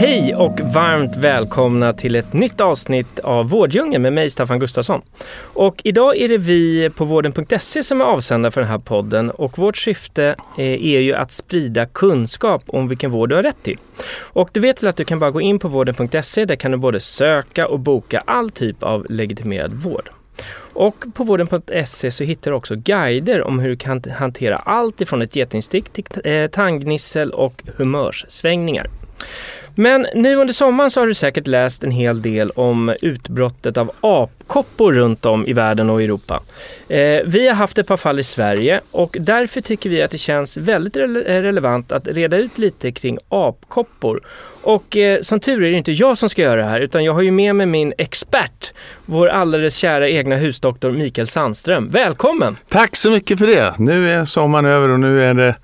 Hej 0.00 0.34
och 0.34 0.60
varmt 0.60 1.16
välkomna 1.16 1.92
till 1.92 2.16
ett 2.16 2.32
nytt 2.32 2.60
avsnitt 2.60 3.18
av 3.18 3.48
Vårddjungeln 3.48 4.02
med 4.02 4.12
mig 4.12 4.30
Staffan 4.30 4.58
Gustafsson. 4.58 5.02
Och 5.38 5.80
idag 5.84 6.16
är 6.16 6.28
det 6.28 6.38
vi 6.38 6.90
på 6.90 7.04
vården.se 7.04 7.82
som 7.82 8.00
är 8.00 8.04
avsända 8.04 8.50
för 8.50 8.60
den 8.60 8.70
här 8.70 8.78
podden 8.78 9.30
och 9.30 9.58
vårt 9.58 9.76
syfte 9.76 10.34
eh, 10.58 10.64
är 10.64 11.00
ju 11.00 11.14
att 11.14 11.32
sprida 11.32 11.86
kunskap 11.86 12.62
om 12.66 12.88
vilken 12.88 13.10
vård 13.10 13.28
du 13.28 13.34
har 13.34 13.42
rätt 13.42 13.62
till. 13.62 13.78
Och 14.20 14.50
du 14.52 14.60
vet 14.60 14.82
väl 14.82 14.88
att 14.88 14.96
du 14.96 15.04
kan 15.04 15.18
bara 15.18 15.30
gå 15.30 15.40
in 15.40 15.58
på 15.58 15.68
vården.se, 15.68 16.44
där 16.44 16.56
kan 16.56 16.70
du 16.70 16.76
både 16.76 17.00
söka 17.00 17.68
och 17.68 17.80
boka 17.80 18.22
all 18.26 18.50
typ 18.50 18.82
av 18.82 19.06
legitimerad 19.08 19.72
vård. 19.72 20.10
Och 20.72 21.04
på 21.14 21.24
vården.se 21.24 22.10
så 22.10 22.24
hittar 22.24 22.50
du 22.50 22.56
också 22.56 22.76
guider 22.76 23.42
om 23.42 23.58
hur 23.58 23.68
du 23.68 23.76
kan 23.76 24.02
hantera 24.18 24.56
allt 24.56 25.00
ifrån 25.00 25.22
ett 25.22 25.36
getingstick 25.36 25.88
till 25.92 26.04
eh, 26.24 26.46
tandgnissel 26.46 27.30
och 27.30 27.62
humörssvängningar. 27.76 28.90
Men 29.74 30.06
nu 30.14 30.36
under 30.36 30.54
sommaren 30.54 30.90
så 30.90 31.00
har 31.00 31.06
du 31.06 31.14
säkert 31.14 31.46
läst 31.46 31.84
en 31.84 31.90
hel 31.90 32.22
del 32.22 32.50
om 32.50 32.94
utbrottet 33.02 33.76
av 33.76 33.90
apkoppor 34.00 34.92
runt 34.92 35.26
om 35.26 35.46
i 35.46 35.52
världen 35.52 35.90
och 35.90 36.02
Europa. 36.02 36.42
Eh, 36.88 37.20
vi 37.26 37.48
har 37.48 37.54
haft 37.54 37.78
ett 37.78 37.86
par 37.86 37.96
fall 37.96 38.18
i 38.18 38.24
Sverige 38.24 38.80
och 38.90 39.16
därför 39.20 39.60
tycker 39.60 39.90
vi 39.90 40.02
att 40.02 40.10
det 40.10 40.18
känns 40.18 40.56
väldigt 40.56 40.96
re 40.96 41.42
relevant 41.42 41.92
att 41.92 42.08
reda 42.08 42.36
ut 42.36 42.58
lite 42.58 42.92
kring 42.92 43.18
apkoppor 43.28 44.20
och 44.62 44.96
eh, 44.96 45.20
som 45.22 45.40
tur 45.40 45.62
är 45.62 45.70
det 45.70 45.76
inte 45.76 45.92
jag 45.92 46.18
som 46.18 46.28
ska 46.28 46.42
göra 46.42 46.56
det 46.56 46.68
här 46.68 46.80
utan 46.80 47.04
jag 47.04 47.14
har 47.14 47.22
ju 47.22 47.30
med 47.30 47.56
mig 47.56 47.66
min 47.66 47.92
expert, 47.98 48.72
vår 49.06 49.28
alldeles 49.28 49.74
kära 49.74 50.08
egna 50.08 50.36
husdoktor 50.36 50.90
Mikael 50.90 51.26
Sandström. 51.26 51.88
Välkommen! 51.88 52.56
Tack 52.68 52.96
så 52.96 53.10
mycket 53.10 53.38
för 53.38 53.46
det! 53.46 53.74
Nu 53.78 54.10
är 54.10 54.24
sommaren 54.24 54.64
över 54.64 54.88
och 54.88 55.00
nu 55.00 55.22
är 55.22 55.34
det 55.34 55.56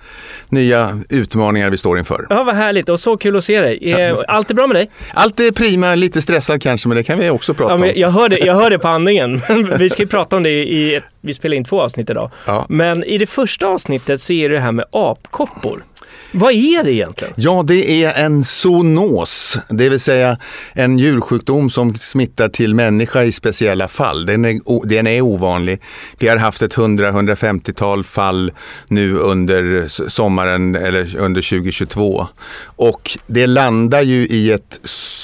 nya 0.48 1.00
utmaningar 1.10 1.70
vi 1.70 1.78
står 1.78 1.98
inför. 1.98 2.26
Ja, 2.30 2.44
vad 2.44 2.54
härligt 2.54 2.88
och 2.88 3.00
så 3.00 3.16
kul 3.16 3.36
att 3.36 3.44
se 3.44 3.60
dig. 3.60 3.78
Eh, 4.00 4.16
allt 4.28 4.50
är 4.50 4.55
bra 4.55 4.66
med 4.66 4.77
dig? 4.77 4.91
Allt 5.14 5.41
är 5.41 5.52
prima, 5.52 5.94
lite 5.94 6.22
stressad 6.22 6.62
kanske 6.62 6.89
men 6.89 6.97
det 6.97 7.02
kan 7.02 7.19
vi 7.19 7.30
också 7.30 7.55
prata 7.55 7.72
ja, 7.72 7.91
om. 7.91 7.92
Jag 7.97 8.11
hör, 8.11 8.28
det, 8.28 8.38
jag 8.38 8.55
hör 8.55 8.70
det 8.70 8.78
på 8.78 8.88
andningen. 8.88 9.42
vi 9.78 9.91
ska 9.91 10.03
ju 10.03 10.08
prata 10.08 10.36
om 10.36 10.42
det 10.42 10.50
i, 10.50 11.00
vi 11.20 11.34
spelar 11.34 11.56
in 11.56 11.64
två 11.64 11.83
avsnitt 11.83 12.11
idag. 12.11 12.30
Ja. 12.47 12.66
Men 12.69 13.05
i 13.05 13.19
det 13.19 13.27
första 13.27 13.66
avsnittet 13.66 14.20
så 14.20 14.33
är 14.33 14.48
det 14.48 14.61
här 14.61 14.72
med 14.72 14.84
apkoppor. 14.92 15.84
Vad 16.32 16.52
är 16.52 16.82
det 16.82 16.92
egentligen? 16.92 17.34
Ja, 17.36 17.64
det 17.66 18.05
är 18.05 18.24
en 18.24 18.44
zoonos, 18.44 19.58
det 19.69 19.88
vill 19.88 20.00
säga 20.00 20.38
en 20.72 20.98
djursjukdom 20.98 21.70
som 21.70 21.94
smittar 21.94 22.48
till 22.48 22.74
människa 22.74 23.22
i 23.22 23.32
speciella 23.32 23.88
fall. 23.88 24.27
Den 24.27 24.44
är, 24.44 24.86
den 24.88 25.06
är 25.06 25.20
ovanlig. 25.20 25.80
Vi 26.19 26.28
har 26.28 26.36
haft 26.36 26.62
ett 26.62 26.77
100-150-tal 26.77 28.04
fall 28.04 28.52
nu 28.88 29.16
under 29.16 29.88
sommaren 30.08 30.74
eller 30.74 31.16
under 31.16 31.42
2022. 31.42 32.28
Och 32.77 33.19
det 33.26 33.47
landar 33.47 34.03
ju 34.03 34.26
i 34.26 34.53
ett 34.53 34.81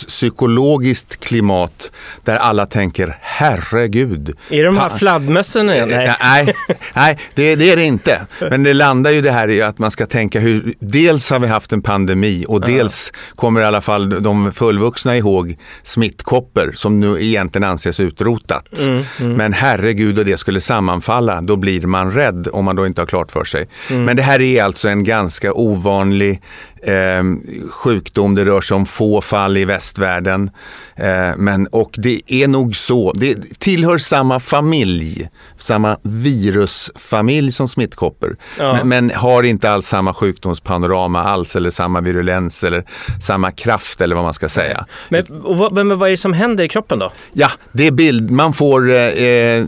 psykologiskt 0.08 1.20
klimat 1.20 1.90
där 2.24 2.36
alla 2.36 2.66
tänker 2.66 3.19
herregud. 3.20 4.36
Är 4.50 4.56
det 4.56 4.64
de 4.64 4.76
här 4.78 4.90
fladdermössorna? 4.90 5.72
Nej, 5.72 5.86
nej, 6.20 6.54
nej 6.94 7.19
det, 7.34 7.56
det, 7.56 7.70
är 7.70 7.76
det 7.76 7.84
inte. 7.84 8.20
Men 8.50 8.62
det 8.62 8.74
landar 8.74 9.10
ju 9.10 9.20
det 9.20 9.30
här 9.30 9.48
i 9.48 9.62
att 9.62 9.78
man 9.78 9.90
ska 9.90 10.06
tänka 10.06 10.40
hur 10.40 10.74
dels 10.92 11.30
har 11.30 11.38
vi 11.38 11.47
haft 11.47 11.72
en 11.72 11.82
pandemi 11.82 12.44
och 12.48 12.60
dels 12.60 13.12
kommer 13.34 13.60
i 13.60 13.64
alla 13.64 13.80
fall 13.80 14.22
de 14.22 14.53
fullvuxna 14.53 15.16
ihåg 15.16 15.56
smittkoppor 15.82 16.72
som 16.75 17.00
nu 17.00 17.25
egentligen 17.25 17.64
anses 17.69 18.00
utrotat. 18.00 18.78
Mm, 18.78 19.04
mm. 19.20 19.32
Men 19.32 19.52
herregud, 19.52 20.19
och 20.19 20.25
det 20.25 20.36
skulle 20.36 20.60
sammanfalla, 20.60 21.41
då 21.41 21.56
blir 21.56 21.81
man 21.81 22.10
rädd 22.10 22.48
om 22.52 22.64
man 22.64 22.76
då 22.76 22.86
inte 22.86 23.00
har 23.00 23.06
klart 23.06 23.32
för 23.32 23.44
sig. 23.44 23.69
Mm. 23.91 24.04
Men 24.04 24.16
det 24.16 24.22
här 24.22 24.41
är 24.41 24.62
alltså 24.62 24.88
en 24.88 25.04
ganska 25.04 25.52
ovanlig 25.52 26.41
eh, 26.82 27.22
sjukdom. 27.70 28.34
Det 28.34 28.44
rör 28.44 28.60
sig 28.60 28.75
om 28.75 28.87
få 28.87 29.20
fall 29.20 29.56
i 29.56 29.65
västvärlden. 29.65 30.50
Eh, 30.97 31.37
men, 31.37 31.66
och 31.66 31.94
det 31.98 32.20
är 32.26 32.48
nog 32.48 32.76
så, 32.76 33.12
det 33.12 33.59
tillhör 33.59 33.98
samma 33.98 34.41
familj, 34.41 35.28
samma 35.56 35.98
virusfamilj 36.03 37.53
som 37.53 37.69
smittkoppor. 37.69 38.37
Ja. 38.59 38.72
Men, 38.72 38.88
men, 38.88 39.10
har 39.16 39.43
inte 39.43 39.70
alls 39.70 39.87
samma 39.87 40.15
sjukdomspanorama 40.15 41.25
alls 41.25 41.56
eller 41.56 41.70
samma 41.70 42.00
virulens 42.00 42.65
eller 42.65 42.84
samma 43.20 43.50
kraft 43.50 44.00
eller 44.00 44.14
vad 44.14 44.25
man 44.25 44.34
ska 44.34 44.49
säga. 44.49 44.87
Men, 45.09 45.25
vad, 45.28 45.72
men 45.72 45.99
vad 45.99 46.09
är 46.09 46.10
det 46.10 46.16
som 46.16 46.32
händer 46.32 46.64
i 46.64 46.69
kroppen 46.69 46.99
då? 46.99 47.12
Ja, 47.32 47.49
det 47.72 47.87
är 47.87 47.91
bild, 47.91 48.31
man 48.31 48.53
får, 48.53 48.93
eh, 48.93 48.97
eh 48.97 49.64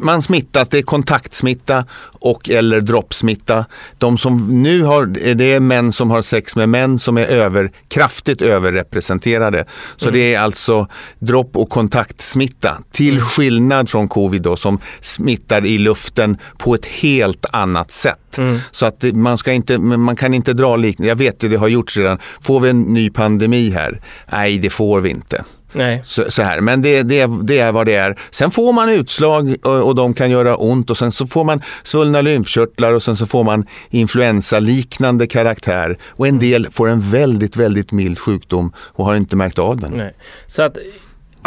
man 0.00 0.22
smittas, 0.22 0.68
det 0.68 0.78
är 0.78 0.82
kontaktsmitta 0.82 1.84
och 2.20 2.50
eller 2.50 2.80
droppsmitta. 2.80 3.64
De 3.98 4.18
som 4.18 4.62
nu 4.62 4.82
har, 4.82 5.06
det 5.34 5.52
är 5.52 5.60
män 5.60 5.92
som 5.92 6.07
har 6.10 6.22
sex 6.22 6.56
med 6.56 6.68
män 6.68 6.98
som 6.98 7.16
är 7.16 7.26
över, 7.26 7.70
kraftigt 7.88 8.42
överrepresenterade. 8.42 9.64
Så 9.96 10.08
mm. 10.08 10.20
det 10.20 10.34
är 10.34 10.40
alltså 10.40 10.86
dropp 11.18 11.56
och 11.56 11.70
kontaktsmitta 11.70 12.78
till 12.92 13.14
mm. 13.14 13.26
skillnad 13.26 13.88
från 13.88 14.08
covid 14.08 14.42
då, 14.42 14.56
som 14.56 14.80
smittar 15.00 15.66
i 15.66 15.78
luften 15.78 16.36
på 16.58 16.74
ett 16.74 16.86
helt 16.86 17.46
annat 17.52 17.90
sätt. 17.90 18.38
Mm. 18.38 18.58
Så 18.70 18.86
att 18.86 19.04
man, 19.12 19.38
ska 19.38 19.52
inte, 19.52 19.78
man 19.78 20.16
kan 20.16 20.34
inte 20.34 20.52
dra 20.52 20.76
liknande, 20.76 21.08
jag 21.08 21.16
vet 21.16 21.42
ju 21.42 21.48
det 21.48 21.56
har 21.56 21.68
gjorts 21.68 21.96
redan. 21.96 22.18
Får 22.40 22.60
vi 22.60 22.68
en 22.68 22.80
ny 22.80 23.10
pandemi 23.10 23.70
här? 23.70 24.00
Nej, 24.32 24.58
det 24.58 24.70
får 24.70 25.00
vi 25.00 25.10
inte. 25.10 25.44
Nej. 25.72 26.00
Så, 26.04 26.30
så, 26.30 26.42
här. 26.42 26.60
Men 26.60 26.82
det, 26.82 27.02
det, 27.02 27.30
det, 27.42 27.58
är 27.58 27.72
vad 27.72 27.86
det 27.86 27.94
är. 27.94 28.18
Sen 28.30 28.50
får 28.50 28.72
man 28.72 28.88
utslag 28.88 29.56
och, 29.62 29.82
och, 29.82 29.94
de 29.94 30.14
kan 30.14 30.30
göra 30.30 30.56
ont 30.56 30.90
och 30.90 30.96
sen 30.96 31.12
så 31.12 31.26
får 31.26 31.44
man 31.44 31.62
svullna 31.82 32.20
lymfkörtlar 32.20 32.92
och 32.92 33.02
sen 33.02 33.16
så 33.16 33.26
får 33.26 33.44
man 33.44 33.66
influensaliknande 33.90 35.26
karaktär. 35.26 35.98
Och 36.06 36.28
en 36.28 36.38
del 36.38 36.68
får 36.70 36.88
en 36.88 37.00
väldigt, 37.00 37.56
väldigt 37.56 37.92
mild 37.92 38.18
sjukdom 38.18 38.72
och 38.78 39.04
har 39.04 39.14
inte 39.14 39.36
märkt 39.36 39.58
av 39.58 39.76
den. 39.76 39.92
Nej. 39.92 40.14
Så 40.46 40.62
att 40.62 40.76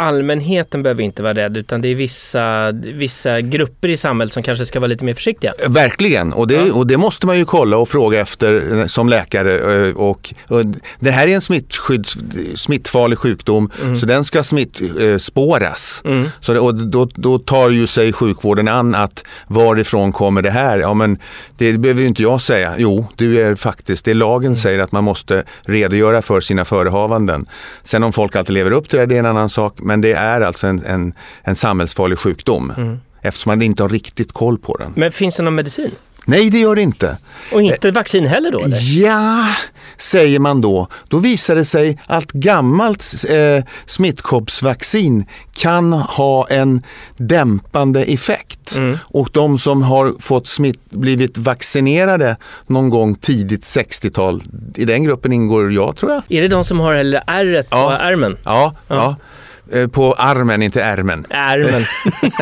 allmänheten 0.02 0.82
behöver 0.82 1.02
inte 1.02 1.22
vara 1.22 1.34
rädd 1.34 1.56
utan 1.56 1.80
det 1.80 1.88
är 1.88 1.94
vissa, 1.94 2.72
vissa 2.72 3.40
grupper 3.40 3.88
i 3.88 3.96
samhället 3.96 4.32
som 4.32 4.42
kanske 4.42 4.66
ska 4.66 4.80
vara 4.80 4.88
lite 4.88 5.04
mer 5.04 5.14
försiktiga. 5.14 5.52
Verkligen 5.68 6.32
och 6.32 6.46
det, 6.46 6.54
ja. 6.54 6.72
och 6.72 6.86
det 6.86 6.96
måste 6.96 7.26
man 7.26 7.38
ju 7.38 7.44
kolla 7.44 7.76
och 7.76 7.88
fråga 7.88 8.20
efter 8.20 8.78
eh, 8.78 8.86
som 8.86 9.08
läkare. 9.08 9.86
Eh, 9.88 9.96
och, 9.96 10.34
och 10.48 10.64
det 11.00 11.10
här 11.10 11.28
är 11.28 11.34
en 11.34 11.40
smittskydds, 11.40 12.16
smittfarlig 12.54 13.18
sjukdom 13.18 13.70
mm. 13.82 13.96
så 13.96 14.06
den 14.06 14.24
ska 14.24 14.42
smittspåras. 14.42 16.02
Mm. 16.04 16.28
Så 16.40 16.60
och 16.60 16.74
då, 16.74 17.08
då 17.14 17.38
tar 17.38 17.70
ju 17.70 17.86
sig 17.86 18.12
sjukvården 18.12 18.68
an 18.68 18.94
att 18.94 19.24
varifrån 19.46 20.12
kommer 20.12 20.42
det 20.42 20.50
här? 20.50 20.78
Ja 20.78 20.94
men 20.94 21.18
det 21.58 21.78
behöver 21.78 22.00
ju 22.00 22.08
inte 22.08 22.22
jag 22.22 22.40
säga. 22.40 22.74
Jo, 22.78 23.06
du 23.16 23.40
är 23.40 23.54
faktiskt, 23.54 24.04
det 24.04 24.14
lagen 24.14 24.46
mm. 24.46 24.56
säger 24.56 24.78
att 24.78 24.92
man 24.92 25.04
måste 25.04 25.42
redogöra 25.62 26.22
för 26.22 26.40
sina 26.40 26.64
förehavanden. 26.64 27.46
Sen 27.82 28.02
om 28.02 28.12
folk 28.12 28.36
alltid 28.36 28.54
lever 28.54 28.70
upp 28.70 28.88
till 28.88 28.98
det, 28.98 29.06
det 29.06 29.14
är 29.14 29.18
en 29.18 29.26
annan 29.26 29.48
sak 29.48 29.80
men 29.92 30.00
det 30.00 30.12
är 30.12 30.40
alltså 30.40 30.66
en, 30.66 30.84
en, 30.86 31.14
en 31.42 31.56
samhällsfarlig 31.56 32.18
sjukdom 32.18 32.72
mm. 32.76 33.00
eftersom 33.22 33.50
man 33.50 33.62
inte 33.62 33.82
har 33.82 33.88
riktigt 33.88 34.32
koll 34.32 34.58
på 34.58 34.76
den. 34.76 34.92
Men 34.96 35.12
finns 35.12 35.36
det 35.36 35.42
någon 35.42 35.54
medicin? 35.54 35.90
Nej, 36.26 36.50
det 36.50 36.58
gör 36.58 36.76
det 36.76 36.82
inte. 36.82 37.18
Och 37.52 37.62
inte 37.62 37.90
vaccin 37.90 38.26
heller 38.26 38.50
då? 38.50 38.60
Eller? 38.60 38.78
Ja, 39.00 39.48
säger 39.96 40.38
man 40.38 40.60
då. 40.60 40.88
Då 41.08 41.18
visar 41.18 41.54
det 41.56 41.64
sig 41.64 41.98
att 42.06 42.32
gammalt 42.32 43.04
eh, 43.28 43.64
smittkoppsvaccin 43.86 45.24
kan 45.54 45.92
ha 45.92 46.48
en 46.48 46.82
dämpande 47.16 48.04
effekt. 48.04 48.76
Mm. 48.76 48.98
Och 49.04 49.28
de 49.32 49.58
som 49.58 49.82
har 49.82 50.14
fått 50.20 50.46
smitt, 50.46 50.90
blivit 50.90 51.38
vaccinerade 51.38 52.36
någon 52.66 52.90
gång 52.90 53.14
tidigt 53.14 53.62
60-tal, 53.62 54.42
i 54.74 54.84
den 54.84 55.04
gruppen 55.04 55.32
ingår 55.32 55.72
jag 55.72 55.96
tror 55.96 56.12
jag. 56.12 56.22
Är 56.28 56.42
det 56.42 56.48
de 56.48 56.64
som 56.64 56.80
har 56.80 56.94
ärret 57.26 57.70
på 57.70 57.76
ja. 57.76 57.98
ärmen? 57.98 58.36
Ja, 58.44 58.74
ja. 58.88 58.94
ja. 58.94 59.16
Eh, 59.70 59.88
på 59.88 60.14
armen, 60.14 60.62
inte 60.62 60.82
ärmen. 60.82 61.26
Ärmen. 61.30 61.82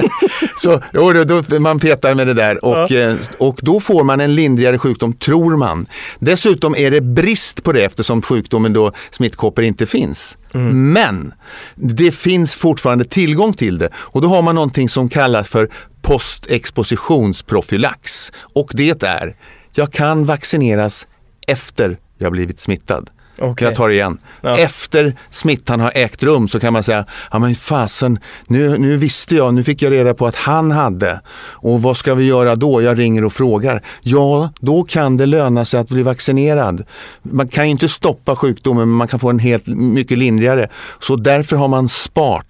så 0.63 0.81
jo, 0.93 1.13
då, 1.13 1.43
man 1.59 1.81
petar 1.81 2.15
med 2.15 2.27
det 2.27 2.35
där 2.35 2.65
och, 2.65 2.91
ja. 2.91 2.99
Eh, 2.99 3.15
och 3.39 3.59
då 3.63 3.81
får 3.81 4.05
man 4.05 4.21
en 4.21 4.35
lindrigare 4.35 4.79
sjukdom, 4.79 5.13
tror 5.13 5.57
man. 5.57 5.87
Dessutom 6.19 6.77
är 6.77 6.91
det 6.91 7.01
brist 7.01 7.63
på 7.63 7.73
det 7.73 7.85
eftersom 7.85 8.23
sjukdomen 8.23 8.73
då 8.73 8.93
smittkoppor 9.11 9.65
inte 9.65 9.87
finns. 9.87 10.39
Mm. 10.55 10.93
Men 10.93 11.35
det 11.75 12.13
finns 12.13 12.55
fortfarande 12.55 13.05
tillgång 13.05 13.55
till 13.55 13.79
det 13.79 13.89
och 13.95 14.21
då 14.21 14.29
har 14.29 14.43
man 14.43 14.55
någonting 14.55 14.89
som 14.89 15.09
kallas 15.09 15.49
för 15.49 15.69
postexpositionsprofylax. 16.03 18.33
Och 18.53 18.71
det 18.75 19.03
är, 19.03 19.37
jag 19.75 19.93
kan 19.93 20.25
vaccineras 20.25 21.07
efter 21.47 21.99
jag 22.19 22.33
blivit 22.33 22.61
smittad. 22.61 23.11
Okej. 23.41 23.67
Jag 23.67 23.75
tar 23.75 23.89
det 23.89 23.95
igen. 23.95 24.19
Ja. 24.41 24.57
Efter 24.57 25.17
smittan 25.31 25.81
har 25.81 25.93
ägt 25.95 26.23
rum 26.23 26.49
så 26.49 26.61
kan 26.61 26.73
man 26.73 26.83
säga, 26.83 27.05
ja 27.33 27.39
men 27.39 27.55
fasen, 27.55 28.19
nu, 28.47 28.79
nu 28.79 28.97
visste 28.97 29.37
jag, 29.37 29.55
nu 29.55 29.65
fick 29.65 29.83
jag 29.83 29.93
reda 29.93 30.15
på 30.15 30.27
att 30.27 30.37
han 30.37 30.71
hade. 30.71 31.21
Och 31.39 31.83
vad 31.83 31.97
ska 31.97 32.15
vi 32.15 32.25
göra 32.25 32.55
då? 32.57 32.83
Jag 32.83 32.99
ringer 32.99 33.25
och 33.25 33.33
frågar. 33.33 33.83
Ja, 34.01 34.53
då 34.61 34.83
kan 34.83 35.17
det 35.17 35.27
löna 35.27 35.65
sig 35.65 35.81
att 35.81 35.89
bli 35.89 36.03
vaccinerad. 36.03 36.85
Man 37.23 37.49
kan 37.49 37.65
inte 37.65 37.89
stoppa 37.89 38.37
sjukdomen, 38.37 38.89
men 38.89 38.97
man 38.97 39.09
kan 39.09 39.21
få 39.21 39.31
en 39.31 39.39
helt 39.39 39.67
mycket 39.67 40.19
lindrigare. 40.19 40.69
Så 41.01 41.17
därför 41.17 41.57
har 41.57 41.69
man 41.69 41.89
spart 41.89 42.47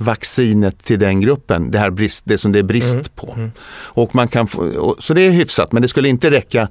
vaccinet 0.00 0.84
till 0.84 0.98
den 0.98 1.20
gruppen, 1.20 1.70
det, 1.70 1.78
här 1.78 1.90
brist, 1.90 2.22
det 2.26 2.38
som 2.38 2.52
det 2.52 2.58
är 2.58 2.62
brist 2.62 2.94
Mm. 2.94 3.04
på. 3.14 3.50
Och 4.02 4.14
man 4.14 4.28
kan 4.28 4.46
få, 4.46 4.96
så 4.98 5.14
det 5.14 5.22
är 5.26 5.30
hyfsat, 5.30 5.72
men 5.72 5.82
det 5.82 5.88
skulle 5.88 6.08
inte 6.08 6.30
räcka 6.30 6.68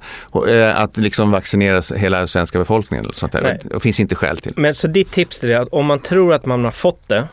eh, 0.48 0.80
att 0.80 0.96
liksom 0.96 1.30
vaccinera 1.30 1.82
hela 1.96 2.26
svenska 2.26 2.58
befolkningen. 2.58 3.04
Eller 3.04 3.14
sånt 3.14 3.32
där. 3.32 3.42
Nej. 3.42 3.60
Det 3.64 3.80
finns 3.80 4.00
inte 4.00 4.14
skäl 4.14 4.38
till. 4.38 4.52
Men 4.56 4.74
så 4.74 4.86
ditt 4.86 5.12
tips 5.12 5.44
är 5.44 5.50
att 5.60 5.68
om 5.72 5.86
man 5.86 5.98
tror 5.98 6.34
att 6.34 6.46
man 6.46 6.64
har 6.64 6.70
fått 6.72 7.08
det, 7.08 7.28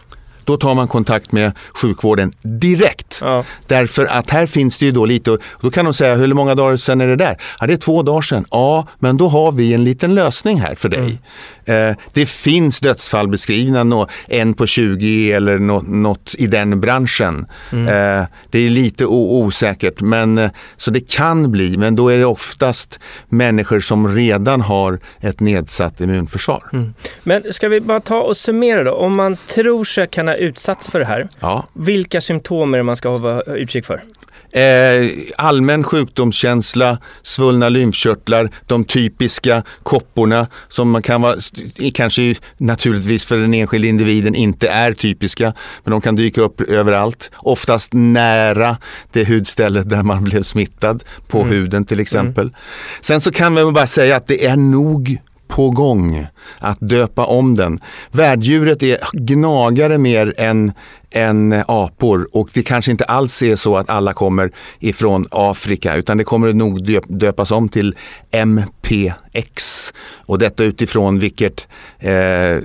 Då 0.48 0.58
tar 0.58 0.76
man 0.76 0.88
kontakt 0.88 1.32
med 1.32 1.52
sjukvården 1.74 2.32
direkt. 2.42 3.20
ja, 3.22 3.44
Därför 3.68 4.06
att 4.06 4.30
här 4.30 4.46
finns 4.46 4.78
det 4.78 4.86
ju 4.86 4.92
då 4.92 5.06
lite, 5.06 5.32
och 5.32 5.40
då 5.62 5.72
kan 5.72 5.86
de 5.86 5.94
säga 5.94 6.16
hur 6.16 6.34
många 6.34 6.56
dagar 6.56 6.78
sedan 6.78 7.02
är 7.02 7.08
det 7.08 7.16
där? 7.16 7.38
Ja, 7.60 7.68
det 7.68 7.74
är 7.74 7.78
två 7.78 8.04
dagar 8.04 8.22
sedan. 8.22 8.46
Ja, 8.52 8.88
men 9.00 9.18
då 9.18 9.28
har 9.28 9.52
vi 9.52 9.74
en 9.74 9.84
liten 9.84 10.16
lösning 10.16 10.62
här 10.62 10.76
för 10.76 10.90
dig. 10.90 11.20
Eh, 11.66 11.96
det 12.14 12.26
finns 12.26 12.80
dödsfall 12.80 13.28
beskrivna, 13.28 14.08
en 14.28 14.54
på 14.54 14.66
20 14.68 15.32
eller 15.32 15.60
nå, 15.60 15.82
något 15.82 16.36
i 16.38 16.48
den 16.48 16.82
branschen. 16.82 17.46
Eh, 17.72 18.26
det 18.50 18.60
är 18.60 18.70
lite 18.70 19.06
osäkert, 19.06 20.02
men, 20.02 20.38
eh, 20.38 20.52
så 20.78 20.92
det 20.92 21.12
kan 21.12 21.52
bli, 21.52 21.78
men 21.78 21.96
då 21.96 22.10
är 22.10 22.18
det 22.18 22.26
oftast 22.26 23.00
människor 23.30 23.80
som 23.80 24.16
redan 24.16 24.62
har 24.62 25.00
ett 25.20 25.40
nedsatt 25.40 26.02
immunförsvar. 26.02 26.94
Men 27.24 27.54
ska 27.54 27.68
vi 27.68 27.82
bara 27.82 28.00
ta 28.00 28.22
och 28.22 28.38
summera 28.38 28.84
då? 28.84 28.92
Om 28.92 29.16
man 29.16 29.38
tror 29.48 29.84
sig 29.84 30.08
kan 30.08 30.28
ha 30.28 30.36
utsatts 30.38 30.88
för 30.88 31.00
det 31.00 31.06
här, 31.06 31.28
Ja. 31.39 31.68
vilka 31.74 32.22
symptom 32.22 32.74
är 32.74 32.78
det 32.78 32.84
man 32.84 32.95
ska 32.95 33.10
ha 33.18 33.42
utkik 33.42 33.86
för? 33.86 34.04
Eh, 34.51 35.10
allmän 35.38 35.84
sjukdomskänsla, 35.84 36.98
svullna 37.24 37.69
lymfkörtlar, 37.69 38.50
de 38.66 38.84
typiska 38.86 39.63
kopporna 39.84 40.48
som 40.69 40.89
man 40.92 41.01
kan 41.01 41.22
vara, 41.22 41.36
kanske 41.94 42.36
naturligtvis 42.57 43.25
för 43.25 43.38
den 43.38 43.54
enskilda 43.54 43.88
individen 43.88 44.36
inte 44.36 44.69
är 44.69 44.94
typiska, 44.94 45.54
men 45.84 45.92
de 45.92 46.01
kan 46.01 46.16
dyka 46.16 46.42
upp 46.42 46.62
överallt. 46.62 47.31
Oftast 47.36 47.89
nära 47.94 48.78
det 49.12 49.28
hudstället 49.28 49.89
där 49.89 50.04
man 50.04 50.24
blev 50.24 50.44
smittad, 50.44 51.04
på 51.28 51.45
huden 51.45 51.86
till 51.86 52.00
exempel. 52.00 52.51
Sen 53.01 53.22
så 53.22 53.31
kan 53.31 53.54
man 53.54 53.74
bara 53.74 53.88
säga 53.88 54.16
att 54.16 54.28
det 54.28 54.45
är 54.45 54.56
nog 54.57 55.18
på 55.48 55.70
gång 55.70 56.28
att 56.60 56.78
döpa 56.80 57.26
om 57.26 57.56
den. 57.56 57.80
Värddjuret 58.12 58.84
är 58.84 58.98
gnagare 59.14 59.98
mer 59.98 60.34
än, 60.38 60.72
än 61.18 61.64
apor 61.68 62.28
och 62.31 62.50
det 62.54 62.64
kanske 62.64 62.92
inte 62.92 63.04
alls 63.04 63.42
är 63.42 63.56
så 63.56 63.78
att 63.78 63.90
alla 63.90 64.14
kommer 64.14 64.52
ifrån 64.80 65.25
Afrika 65.31 65.96
utan 65.96 66.18
det 66.18 66.24
kommer 66.24 66.54
nog 66.54 66.86
döp, 66.86 67.04
döpas 67.08 67.52
om 67.52 67.69
till 67.69 67.96
MPX 68.46 69.94
och 70.16 70.40
detta 70.40 70.64
utifrån 70.64 71.19
vilket, 71.19 71.68
eh, 72.00 72.58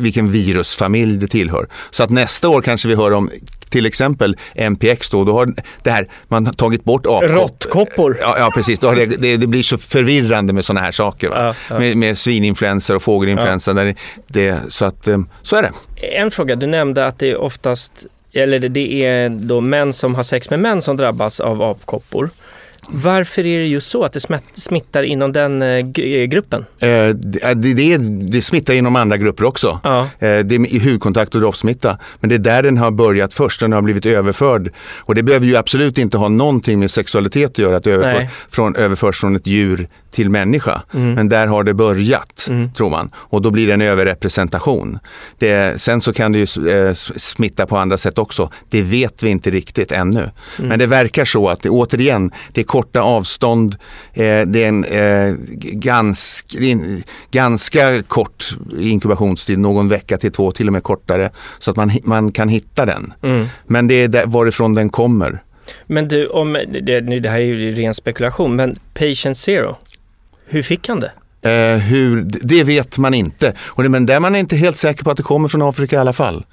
vilken 0.00 0.30
virusfamilj 0.30 1.18
det 1.18 1.26
tillhör. 1.26 1.68
Så 1.90 2.02
att 2.02 2.10
nästa 2.10 2.48
år 2.48 2.62
kanske 2.62 2.88
vi 2.88 2.94
hör 2.94 3.12
om 3.12 3.30
till 3.70 3.86
exempel 3.86 4.36
MPX 4.70 5.10
då, 5.10 5.24
då 5.24 5.32
har 5.32 5.54
det 5.82 5.90
här, 5.90 6.08
man 6.28 6.46
har 6.46 6.52
tagit 6.52 6.84
bort 6.84 7.06
apkoppor. 7.06 7.28
Råttkoppor. 7.28 8.18
Ja, 8.20 8.38
ja 8.38 8.50
precis, 8.54 8.80
då 8.80 8.92
det, 8.92 9.06
det, 9.06 9.36
det 9.36 9.46
blir 9.46 9.62
så 9.62 9.78
förvirrande 9.78 10.52
med 10.52 10.64
sådana 10.64 10.80
här 10.80 10.92
saker. 10.92 11.30
Ja, 11.30 11.54
ja. 11.70 11.78
Med, 11.78 11.96
med 11.96 12.18
svininfluenser 12.18 12.96
och 12.96 13.02
fågelinfluensa. 13.02 13.72
Där 13.72 13.94
det, 14.26 14.58
så, 14.68 14.84
att, 14.84 15.08
eh, 15.08 15.18
så 15.42 15.56
är 15.56 15.62
det. 15.62 15.72
En 16.02 16.30
fråga, 16.30 16.56
du 16.56 16.66
nämnde 16.66 17.06
att 17.06 17.18
det 17.18 17.30
är 17.30 17.36
oftast, 17.72 18.06
eller 18.32 18.58
det- 18.68 19.04
är 19.04 19.28
då 19.28 19.60
män 19.60 19.92
som 19.92 20.14
har 20.14 20.22
sex 20.22 20.50
med 20.50 20.60
män 20.60 20.82
som 20.82 20.96
drabbas 20.96 21.40
av 21.40 21.62
apkoppor. 21.62 22.30
Varför 22.90 23.46
är 23.46 23.58
det 23.58 23.66
just 23.66 23.90
så 23.90 24.04
att 24.04 24.12
det 24.12 24.20
smittar 24.56 25.02
inom 25.02 25.32
den 25.32 25.62
eh, 25.62 25.78
g- 25.86 26.26
gruppen? 26.26 26.64
Eh, 26.80 26.88
det, 27.08 27.54
det, 27.54 27.74
det, 27.74 27.96
det 28.32 28.42
smittar 28.42 28.74
inom 28.74 28.96
andra 28.96 29.16
grupper 29.16 29.44
också. 29.44 29.80
Ja. 29.84 30.00
Eh, 30.00 30.06
Det 30.18 30.54
är 30.54 30.74
i 30.74 30.78
hudkontakt 30.90 31.34
och 31.34 31.40
droppsmitta. 31.40 31.98
Men 32.20 32.28
det 32.28 32.34
är 32.34 32.38
där 32.38 32.62
den 32.62 32.78
har 32.78 32.90
börjat 32.90 33.34
först, 33.34 33.60
den 33.60 33.72
har 33.72 33.82
blivit 33.82 34.06
överförd. 34.06 34.72
Och 34.98 35.14
det 35.14 35.22
behöver 35.22 35.46
ju 35.46 35.56
absolut 35.56 35.98
inte 35.98 36.18
ha 36.18 36.28
någonting 36.28 36.78
med 36.80 36.90
sexualitet 36.90 37.50
att 37.50 37.58
göra, 37.58 37.76
att 37.76 37.86
överför, 37.86 38.28
från, 38.50 38.76
överförs 38.76 39.20
från 39.20 39.36
ett 39.36 39.46
djur 39.46 39.88
till 40.10 40.30
människa. 40.30 40.82
Mm. 40.94 41.14
Men 41.14 41.28
där 41.28 41.46
har 41.46 41.64
det 41.64 41.74
börjat, 41.74 42.48
tror 42.76 42.90
man. 42.90 43.10
Och 43.16 43.42
då 43.42 43.50
blir 43.50 43.66
det 43.66 43.72
en 43.72 43.82
överrepresentation. 43.82 44.98
Det, 45.38 45.80
sen 45.80 46.00
så 46.00 46.12
kan 46.12 46.32
det 46.32 46.38
ju 46.38 46.70
eh, 46.70 46.94
smitta 46.94 47.66
på 47.66 47.78
andra 47.78 47.96
sätt 47.96 48.18
också. 48.18 48.50
Det 48.68 48.82
vet 48.82 49.22
vi 49.22 49.30
inte 49.30 49.50
riktigt 49.50 49.92
ännu. 49.92 50.30
Mm. 50.58 50.68
Men 50.68 50.78
det 50.78 50.86
verkar 50.86 51.24
så 51.24 51.48
att 51.48 51.62
det 51.62 51.70
återigen, 51.70 52.32
det 52.52 52.60
är 52.60 52.64
korta 52.64 53.00
avstånd, 53.00 53.76
eh, 54.12 54.40
det 54.46 54.64
är 54.64 54.68
en 54.68 54.84
eh, 54.84 55.34
ganska, 55.72 56.58
in, 56.58 57.02
ganska 57.30 58.02
kort 58.02 58.56
inkubtionstid, 58.78 59.58
någon 59.58 59.88
vecka 59.88 60.16
till 60.16 60.32
två, 60.32 60.52
till 60.52 60.66
och 60.66 60.72
med 60.72 60.82
kortare. 60.82 61.30
Så 61.58 61.70
att 61.70 61.76
man, 61.76 61.92
man 62.04 62.32
kan 62.32 62.48
hitta 62.48 62.86
den. 62.86 63.12
Mm. 63.22 63.46
Men 63.66 63.88
det 63.88 63.94
är 63.94 64.08
där, 64.08 64.26
varifrån 64.26 64.74
den 64.74 64.90
kommer. 64.90 65.42
Men 65.86 66.08
du, 66.08 66.26
om, 66.26 66.52
det, 66.52 67.00
det 67.00 67.28
här 67.28 67.38
är 67.38 67.44
ju 67.44 67.74
ren 67.74 67.94
spekulation, 67.94 68.56
men 68.56 68.78
patient 68.94 69.36
zero, 69.36 69.76
hur 70.48 70.62
fick 70.62 70.88
han 70.88 71.00
det? 71.00 71.12
Eh, 71.42 71.78
hur, 71.78 72.22
det 72.42 72.64
vet 72.64 72.98
man 72.98 73.14
inte. 73.14 73.52
Och 73.60 73.82
det, 73.82 73.88
men 73.88 74.06
där 74.06 74.20
man 74.20 74.34
är 74.34 74.38
inte 74.38 74.56
helt 74.56 74.76
säker 74.76 75.04
på 75.04 75.10
att 75.10 75.16
det 75.16 75.22
kommer 75.22 75.48
från 75.48 75.62
Afrika 75.62 75.96
i 75.96 75.98
alla 75.98 76.12
fall. 76.12 76.44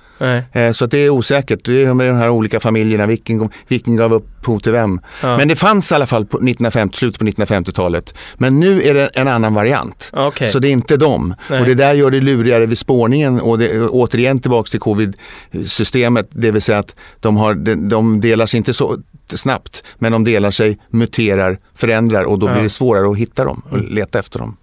Eh, 0.51 0.71
så 0.71 0.85
att 0.85 0.91
det 0.91 0.97
är 0.97 1.09
osäkert. 1.09 1.65
Det 1.65 1.83
är 1.83 1.93
med 1.93 2.07
de 2.07 2.17
här 2.17 2.29
olika 2.29 2.59
familjerna, 2.59 3.05
vilken, 3.05 3.49
vilken 3.67 3.95
gav 3.95 4.13
upphov 4.13 4.59
till 4.59 4.71
vem. 4.71 4.99
Ja. 5.21 5.37
Men 5.37 5.47
det 5.47 5.55
fanns 5.55 5.91
i 5.91 5.95
alla 5.95 6.05
fall 6.05 6.25
på 6.25 6.37
1950, 6.37 6.97
slutet 6.97 7.19
på 7.19 7.25
1950-talet. 7.25 8.13
Men 8.37 8.59
nu 8.59 8.81
är 8.81 8.93
det 8.93 9.07
en 9.07 9.27
annan 9.27 9.53
variant. 9.53 10.11
Okej. 10.13 10.47
Så 10.47 10.59
det 10.59 10.67
är 10.67 10.71
inte 10.71 10.97
dem. 10.97 11.35
Nej. 11.49 11.59
Och 11.59 11.65
det 11.65 11.75
där 11.75 11.93
gör 11.93 12.11
det 12.11 12.21
lurigare 12.21 12.65
vid 12.65 12.77
spårningen 12.77 13.41
och 13.41 13.57
det, 13.57 13.81
återigen 13.81 14.39
tillbaks 14.39 14.71
till 14.71 14.79
covid-systemet. 14.79 16.27
Det 16.31 16.51
vill 16.51 16.61
säga 16.61 16.77
att 16.77 16.95
de, 17.19 17.37
har, 17.37 17.53
de, 17.53 17.89
de 17.89 18.21
delar 18.21 18.45
sig 18.45 18.57
inte 18.57 18.73
så 18.73 18.97
snabbt 19.35 19.83
men 19.97 20.11
de 20.11 20.23
delar 20.23 20.51
sig, 20.51 20.77
muterar, 20.89 21.57
förändrar 21.73 22.23
och 22.23 22.39
då 22.39 22.47
Ja. 22.47 22.53
blir 22.53 22.63
det 22.63 22.69
svårare 22.69 23.11
att 23.11 23.17
hitta 23.17 23.43
dem 23.43 23.61
och 23.69 23.77
leta 23.77 24.19
efter 24.19 24.39
dem. 24.39 24.57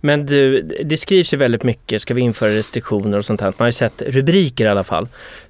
Men 0.00 0.26
du, 0.26 0.62
det 0.84 0.96
skrivs 0.96 1.32
ju 1.34 1.36
väldigt 1.36 1.62
mycket, 1.62 2.02
ska 2.02 2.14
vi 2.14 2.20
införa 2.20 2.50
restriktioner 2.50 3.18
och 3.18 3.24
sånt 3.24 3.40
här? 3.40 3.46
Man 3.48 3.54
har 3.58 3.66
ju 3.66 3.72
sett 3.72 4.02
rubriker 4.02 4.64
i 4.64 4.68
alla 4.68 4.84
fall. 4.84 5.08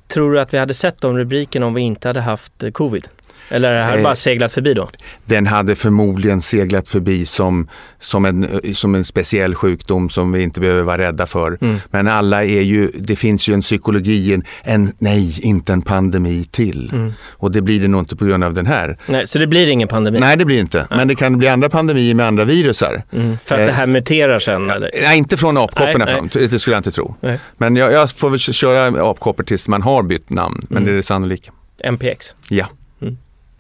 Tror 0.08 0.32
du 0.32 0.40
att 0.40 0.54
vi 0.54 0.58
hade 0.58 0.74
sett 0.74 1.00
de 1.00 1.18
rubrikerna 1.18 1.66
om 1.66 1.74
vi 1.74 1.80
inte 1.82 2.08
hade 2.08 2.20
haft 2.20 2.62
eh, 2.62 2.70
covid? 2.70 3.06
Eller 3.48 3.72
det 3.72 3.82
här 3.84 3.96
Eh, 3.96 4.02
bara 4.02 4.14
seglat 4.14 4.52
förbi 4.52 4.74
då? 4.74 4.88
Den 5.24 5.46
hade 5.46 5.74
förmodligen 5.76 6.40
seglat 6.42 6.88
förbi 6.88 7.26
som, 7.26 7.68
som, 8.00 8.24
en, 8.24 8.60
som 8.74 8.94
en 8.94 9.04
speciell 9.04 9.54
sjukdom 9.54 10.08
som 10.08 10.32
vi 10.32 10.42
inte 10.42 10.60
behöver 10.60 10.82
vara 10.82 10.98
rädda 10.98 11.26
för. 11.26 11.58
Mm. 11.60 11.76
Men 11.90 12.08
alla 12.08 12.44
är 12.44 12.60
ju, 12.62 12.90
det 12.94 13.16
finns 13.16 13.48
ju 13.48 13.54
en 13.54 13.60
psykologi, 13.60 14.34
en, 14.34 14.44
en 14.62 14.92
nej, 14.98 15.40
inte 15.42 15.72
en 15.72 15.82
pandemi 15.82 16.44
till. 16.50 16.90
Mm. 16.94 17.12
Och 17.22 17.52
det 17.52 17.62
blir 17.62 17.80
det 17.80 17.88
nog 17.88 18.00
inte 18.00 18.16
på 18.16 18.24
grund 18.24 18.44
av 18.44 18.54
den 18.54 18.66
här. 18.66 18.98
Nej, 19.06 19.26
så 19.26 19.38
det 19.38 19.46
blir 19.46 19.66
ingen 19.68 19.88
pandemi? 19.88 20.20
Nej, 20.20 20.36
det 20.36 20.44
blir 20.44 20.58
inte. 20.60 20.86
Men 20.90 21.08
det 21.08 21.14
kan 21.14 21.38
bli 21.38 21.48
andra 21.48 21.68
pandemier 21.68 22.14
med 22.14 22.26
andra 22.26 22.44
virusar. 22.44 23.02
Mm, 23.12 23.38
för 23.44 23.54
att 23.54 23.60
Eh, 23.60 23.66
det 23.66 23.72
här 23.72 23.86
muterar 23.86 24.38
sen 24.38 24.70
eller? 24.70 24.90
Nej, 25.02 25.18
inte 25.18 25.36
från 25.36 25.56
apkopporna 25.56 26.06
fram. 26.06 26.28
Det 26.32 26.58
skulle 26.58 26.74
jag 26.74 26.80
inte 26.80 26.92
tro. 26.92 27.14
Nej. 27.20 27.40
Men 27.56 27.76
jag, 27.76 27.92
jag 27.92 28.10
får 28.10 28.30
väl 28.30 28.38
köra 28.38 29.10
apkoppor 29.10 29.44
tills 29.44 29.68
man 29.68 29.82
har 29.82 30.02
bytt 30.02 30.30
namn. 30.30 30.62
Men 30.68 30.76
Mm. 30.78 30.84
det 30.86 30.92
är 30.92 30.96
det 30.96 31.02
sannolika. 31.02 31.52
MPX? 31.92 32.34
Ja. 32.48 32.66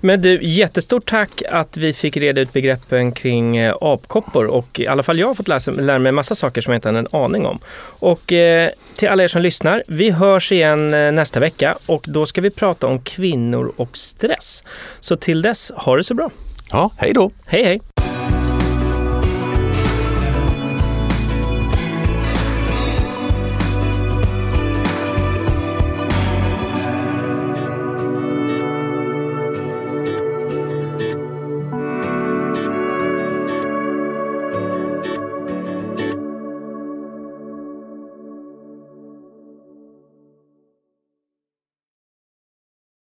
Men 0.06 0.22
du, 0.22 0.38
jättestort 0.42 1.10
tack 1.10 1.42
att 1.50 1.76
vi 1.76 1.92
fick 1.92 2.16
reda 2.16 2.40
ut 2.40 2.52
begreppen 2.52 3.12
kring 3.12 3.56
eh, 3.56 3.76
apkoppor 3.80 4.46
och 4.46 4.80
i 4.80 4.86
alla 4.86 5.02
fall 5.02 5.18
jag 5.18 5.26
har 5.26 5.34
fått 5.34 5.48
läsa, 5.48 5.70
lära 5.70 5.98
mig 5.98 6.12
massa 6.12 6.34
saker 6.34 6.60
som 6.60 6.72
jag 6.72 6.78
inte 6.78 6.88
hade 6.88 6.98
en 6.98 7.08
aning 7.10 7.46
om. 7.46 7.58
Och 7.82 8.32
eh, 8.32 8.70
till 8.96 9.08
alla 9.08 9.22
er 9.22 9.28
som 9.28 9.42
lyssnar, 9.42 9.82
vi 9.88 10.10
hörs 10.10 10.52
igen 10.52 10.94
eh, 10.94 11.12
nästa 11.12 11.40
vecka 11.40 11.76
och 11.86 12.04
då 12.08 12.26
ska 12.26 12.40
vi 12.40 12.50
prata 12.50 12.86
om 12.86 13.00
kvinnor 13.00 13.72
och 13.76 13.96
stress. 13.96 14.64
Så 15.00 15.16
till 15.16 15.42
dess, 15.42 15.72
ha 15.76 15.96
det 15.96 16.04
så 16.04 16.14
bra. 16.14 16.30
Ja, 16.70 16.90
hej 16.96 17.12
då. 17.12 17.30
Hej 17.46 17.64
hej! 17.64 18.05